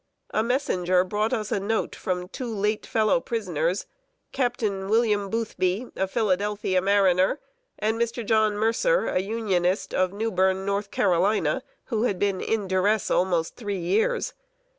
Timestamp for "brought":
1.03-1.31